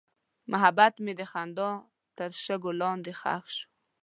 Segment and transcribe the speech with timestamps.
[0.51, 1.69] محبت مې د خندا
[2.17, 3.65] تر شګو لاندې ښخ شو.